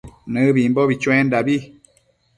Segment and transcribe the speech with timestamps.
[0.31, 1.55] Nëbimbo chuendabi